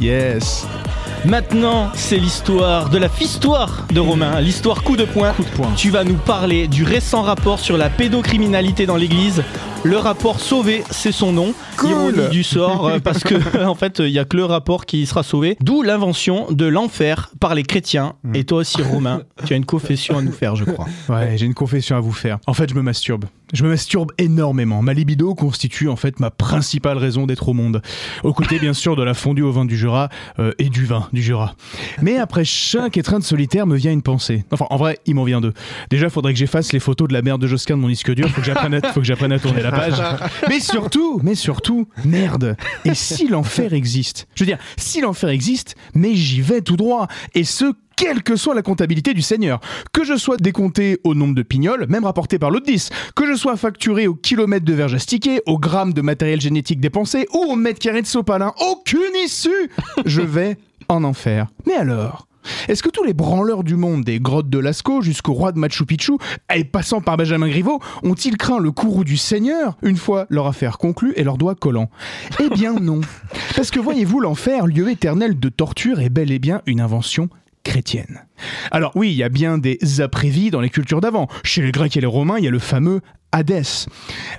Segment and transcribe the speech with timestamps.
[0.00, 0.66] Yes.
[1.24, 5.32] Maintenant, c'est l'histoire de la fistoire de Romain, l'histoire coup de poing.
[5.32, 5.72] Coup de poing.
[5.74, 9.42] Tu vas nous parler du récent rapport sur la pédocriminalité dans l'église.
[9.86, 11.54] Le rapport sauvé, c'est son nom.
[11.76, 11.90] Cool.
[11.90, 15.06] Ironie du sort, euh, parce que en fait, il y a que le rapport qui
[15.06, 15.56] sera sauvé.
[15.60, 18.14] D'où l'invention de l'enfer par les chrétiens.
[18.24, 18.34] Mm.
[18.34, 20.86] Et toi aussi, Romain, tu as une confession à nous faire, je crois.
[21.08, 22.38] Ouais, j'ai une confession à vous faire.
[22.48, 23.26] En fait, je me masturbe.
[23.52, 24.82] Je me masturbe énormément.
[24.82, 27.80] Ma libido constitue en fait ma principale raison d'être au monde.
[28.24, 30.08] Aux côtés, bien sûr, de la fondue au vin du Jura
[30.40, 31.54] euh, et du vin du Jura.
[32.02, 34.44] Mais après chaque étreinte solitaire me vient une pensée.
[34.50, 35.52] Enfin, en vrai, il m'en vient deux.
[35.90, 38.28] Déjà, faudrait que j'efface les photos de la merde de Josquin de mon disque dur.
[38.30, 39.70] Faut que j'apprenne à, faut que j'apprenne à tourner la
[40.48, 42.56] Mais surtout, mais surtout, merde.
[42.84, 44.26] Et si l'enfer existe?
[44.34, 47.08] Je veux dire, si l'enfer existe, mais j'y vais tout droit.
[47.34, 49.60] Et ce, quelle que soit la comptabilité du Seigneur.
[49.92, 53.34] Que je sois décompté au nombre de pignoles, même rapporté par l'autre 10, que je
[53.34, 57.56] sois facturé au kilomètre de verge astiqué, au gramme de matériel génétique dépensé ou au
[57.56, 59.70] mètre carré de sopalin, aucune issue
[60.04, 60.58] Je vais
[60.88, 61.46] en enfer.
[61.66, 62.25] Mais alors?
[62.68, 65.84] Est-ce que tous les branleurs du monde, des grottes de Lascaux jusqu'au roi de Machu
[65.84, 66.12] Picchu,
[66.54, 70.78] et passant par Benjamin Griveaux, ont-ils craint le courroux du Seigneur une fois leur affaire
[70.78, 71.90] conclue et leurs doigts collants
[72.40, 73.00] Eh bien non.
[73.54, 77.28] Parce que voyez-vous, l'enfer, lieu éternel de torture, est bel et bien une invention
[77.64, 78.24] chrétienne.
[78.70, 81.28] Alors oui, il y a bien des après-vies dans les cultures d'avant.
[81.42, 83.00] Chez les Grecs et les Romains, il y a le fameux
[83.32, 83.86] Hadès.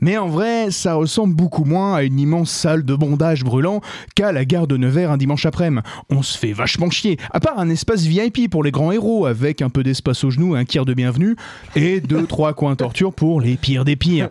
[0.00, 3.80] Mais en vrai, ça ressemble beaucoup moins à une immense salle de bondage brûlant
[4.14, 5.64] qu'à la gare de Nevers un dimanche après-midi.
[6.10, 9.62] On se fait vachement chier, à part un espace VIP pour les grands héros, avec
[9.62, 11.36] un peu d'espace au genou, un kier de bienvenue,
[11.74, 14.28] et deux, trois coins torture pour les pires des pires.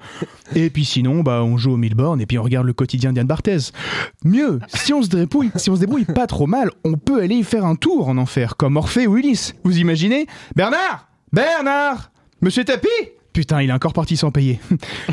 [0.56, 3.28] Et puis sinon, bah, on joue au Milborn et puis on regarde le quotidien d'Yann
[3.28, 3.72] Barthès.
[4.24, 7.36] Mieux, si on se débrouille, si on se débrouille pas trop mal, on peut aller
[7.36, 9.56] y faire un tour en enfer, comme Orphée ou Ulysse.
[9.64, 10.28] Vous imaginez?
[10.56, 12.88] Bernard Bernard Monsieur Tapi
[13.34, 14.60] Putain, il est encore parti sans payer.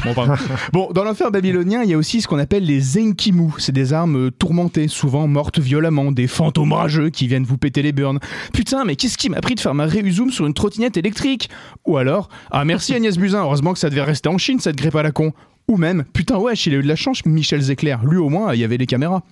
[0.73, 3.51] bon, dans l'enfer babylonien, il y a aussi ce qu'on appelle les Enkimu.
[3.59, 7.81] C'est des armes euh, tourmentées, souvent mortes violemment, des fantômes rageux qui viennent vous péter
[7.81, 8.21] les burnes.
[8.53, 11.49] Putain, mais qu'est-ce qui m'a pris de faire ma réuzoom sur une trottinette électrique?
[11.87, 14.97] Ou alors, ah merci Agnès Buzyn, heureusement que ça devait rester en Chine, cette grippe
[14.97, 15.33] à la con.
[15.69, 17.97] Ou même, putain, ouais, il a eu de la chance, Michel Zecler.
[18.03, 19.23] Lui, au moins, il y avait les caméras.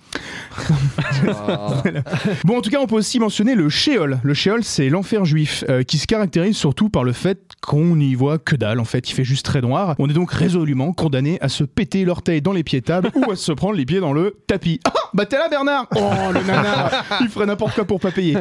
[2.45, 4.19] Bon, en tout cas, on peut aussi mentionner le Sheol.
[4.23, 8.15] Le Sheol, c'est l'enfer juif, euh, qui se caractérise surtout par le fait qu'on n'y
[8.15, 8.79] voit que dalle.
[8.79, 9.95] En fait, il fait juste très noir.
[9.99, 13.35] On est donc résolument condamné à se péter l'orteil dans les pieds tables ou à
[13.35, 14.79] se prendre les pieds dans le tapis.
[14.85, 16.89] Ah, bah t'es là, Bernard Oh, le nana
[17.21, 18.37] Il ferait n'importe quoi pour pas payer.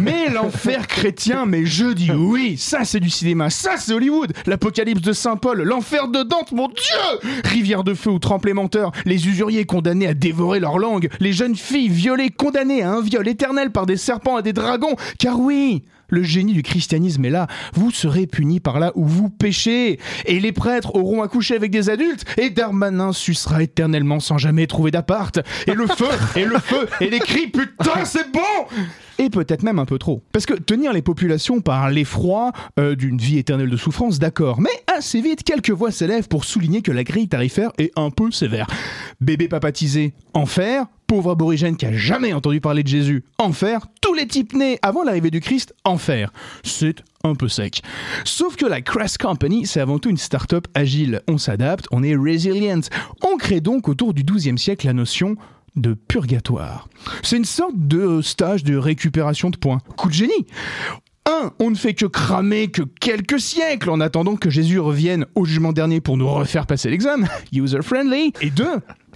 [0.00, 4.32] Mais l'enfer chrétien, mais je dis oui, ça c'est du cinéma, ça c'est Hollywood.
[4.46, 9.26] L'apocalypse de Saint-Paul, l'enfer de Dante, mon Dieu Rivière de feu ou tremplé menteur, les
[9.26, 13.70] usuriers condamnés à dévorer leur langue, les jeunes filles violées condamnées à un viol éternel
[13.70, 14.94] par des serpents et des dragons.
[15.18, 17.46] Car oui, le génie du christianisme est là.
[17.74, 19.98] Vous serez punis par là où vous péchez.
[20.26, 22.24] Et les prêtres auront accouché avec des adultes.
[22.38, 25.38] Et Darmanin sucera éternellement sans jamais trouver d'appart.
[25.66, 28.40] Et le feu, et le feu, et les cris, putain, c'est bon
[29.18, 30.22] et peut-être même un peu trop.
[30.32, 34.70] Parce que tenir les populations par l'effroi euh, d'une vie éternelle de souffrance, d'accord, mais
[34.86, 38.68] assez vite, quelques voix s'élèvent pour souligner que la grille tarifaire est un peu sévère.
[39.20, 44.26] Bébé papatisé, enfer, pauvre aborigène qui a jamais entendu parler de Jésus, enfer, tous les
[44.26, 46.30] types nés avant l'arrivée du Christ, enfer.
[46.62, 47.82] C'est un peu sec.
[48.24, 51.22] Sauf que la Crest Company, c'est avant tout une start-up agile.
[51.26, 52.82] On s'adapte, on est resilient.
[53.24, 55.36] On crée donc autour du XIIe siècle la notion
[55.76, 56.88] de purgatoire.
[57.22, 59.78] C'est une sorte de stage de récupération de points.
[59.96, 60.46] Coup de génie
[61.24, 61.52] 1.
[61.58, 65.72] On ne fait que cramer que quelques siècles en attendant que Jésus revienne au jugement
[65.72, 67.28] dernier pour nous refaire passer l'examen.
[67.52, 68.34] User friendly.
[68.42, 68.64] Et 2.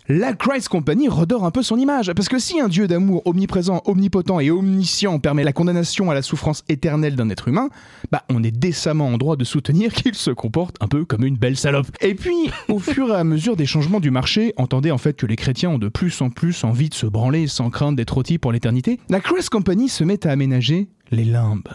[0.08, 2.12] La Christ Company redore un peu son image.
[2.12, 6.22] Parce que si un Dieu d'amour omniprésent, omnipotent et omniscient permet la condamnation à la
[6.22, 7.68] souffrance éternelle d'un être humain,
[8.10, 11.36] bah on est décemment en droit de soutenir qu'il se comporte un peu comme une
[11.36, 11.86] belle salope.
[12.00, 15.26] Et puis, au fur et à mesure des changements du marché, entendez en fait que
[15.26, 18.38] les chrétiens ont de plus en plus envie de se branler sans crainte d'être rôtis
[18.38, 21.68] pour l'éternité, la Christ Company se met à aménager les limbes.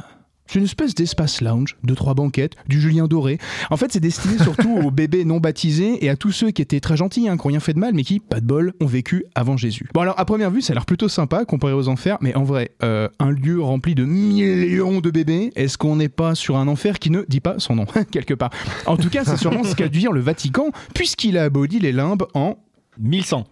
[0.47, 3.37] C'est une espèce d'espace lounge, de trois banquettes, du Julien Doré.
[3.69, 6.79] En fait, c'est destiné surtout aux bébés non baptisés et à tous ceux qui étaient
[6.79, 8.85] très gentils, hein, qui n'ont rien fait de mal, mais qui, pas de bol, ont
[8.85, 9.89] vécu avant Jésus.
[9.93, 12.43] Bon, alors, à première vue, ça a l'air plutôt sympa comparé aux enfers, mais en
[12.43, 16.67] vrai, euh, un lieu rempli de millions de bébés, est-ce qu'on n'est pas sur un
[16.67, 18.51] enfer qui ne dit pas son nom, quelque part?
[18.85, 21.91] En tout cas, c'est sûrement ce qu'a dû dire le Vatican, puisqu'il a aboli les
[21.91, 22.55] limbes en.
[22.99, 23.45] 1100.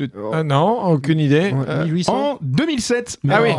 [0.00, 0.08] Mhm.
[0.34, 1.52] Euh, non, aucune idée.
[1.68, 3.18] Euh, 1800 en 2007.
[3.30, 3.50] Ah oui.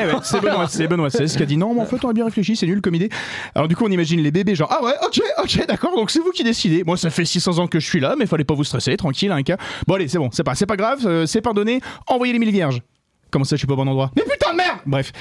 [0.00, 2.08] Eh ouais, c'est Benoît, c'est Benoît XVI qui a dit non, mais en fait, on
[2.08, 3.08] a bien réfléchi, c'est nul comme idée.
[3.54, 6.20] Alors, du coup, on imagine les bébés, genre, ah ouais, ok, ok, d'accord, donc c'est
[6.20, 6.84] vous qui décidez.
[6.84, 9.32] Moi, ça fait 600 ans que je suis là, mais fallait pas vous stresser, tranquille,
[9.32, 9.56] un cas.
[9.86, 12.50] Bon, allez, c'est bon, c'est pas, c'est pas grave, euh, c'est pardonné, envoyez les mille
[12.52, 12.80] vierges.
[13.30, 14.10] Comment ça, je suis pas au bon endroit?
[14.16, 14.39] Mais putain
[14.86, 15.12] Bref.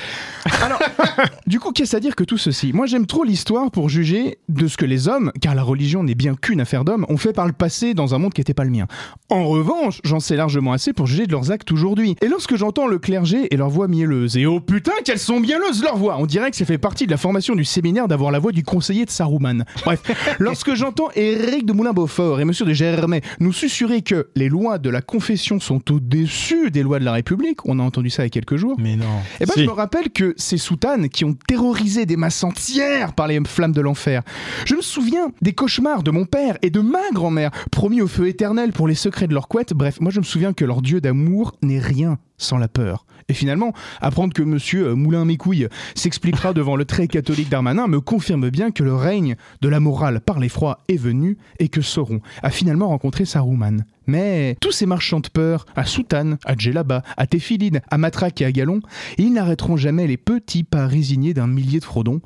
[0.63, 0.79] Alors,
[1.47, 2.71] du coup, qu'est-ce à dire que tout ceci?
[2.73, 6.15] Moi, j'aime trop l'histoire pour juger de ce que les hommes, car la religion n'est
[6.15, 8.63] bien qu'une affaire d'hommes, ont fait par le passé dans un monde qui n'était pas
[8.63, 8.88] le mien.
[9.29, 12.15] En revanche, j'en sais largement assez pour juger de leurs actes aujourd'hui.
[12.21, 15.83] Et lorsque j'entends le clergé et leur voix mielleuse, et oh putain, qu'elles sont mielleuses
[15.83, 18.39] leurs voix On dirait que ça fait partie de la formation du séminaire d'avoir la
[18.39, 19.63] voix du conseiller de Saruman.
[19.85, 20.01] Bref,
[20.39, 24.89] lorsque j'entends Éric de Moulin-Beaufort et Monsieur de Germain nous susurrer que les lois de
[24.89, 28.27] la confession sont au-dessus des lois de la République, on a entendu ça il y
[28.27, 29.06] a quelques jours, Mais non.
[29.39, 29.63] eh Si.
[29.63, 33.71] je me rappelle que ces soutanes qui ont terrorisé des masses entières par les flammes
[33.71, 34.23] de l'enfer.
[34.65, 38.27] Je me souviens des cauchemars de mon père et de ma grand-mère, promis au feu
[38.27, 39.73] éternel pour les secrets de leur couette.
[39.73, 43.06] Bref, moi je me souviens que leur dieu d'amour n'est rien sans la peur.
[43.30, 48.01] Et finalement, apprendre que monsieur euh, Moulin Mécouille s'expliquera devant le très catholique Darmanin me
[48.01, 52.21] confirme bien que le règne de la morale par l'effroi est venu et que Sauron
[52.41, 53.86] a finalement rencontré Saruman.
[54.07, 58.45] Mais tous ces marchands de peur, à Soutane, à Djellaba, à Téphiline, à Matraque et
[58.45, 58.80] à Galon,
[59.19, 62.21] ils n'arrêteront jamais les petits pas résignés d'un millier de frodons.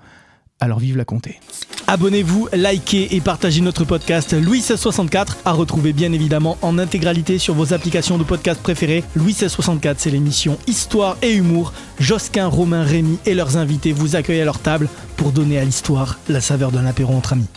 [0.60, 1.40] Alors vive la comté.
[1.88, 7.54] Abonnez-vous, likez et partagez notre podcast Louis 1664 à retrouver bien évidemment en intégralité sur
[7.54, 9.04] vos applications de podcast préférées.
[9.16, 11.74] Louis 1664, c'est l'émission Histoire et Humour.
[12.00, 16.20] Josquin, Romain, Rémy et leurs invités vous accueillent à leur table pour donner à l'histoire
[16.30, 17.50] la saveur d'un apéro entre amis.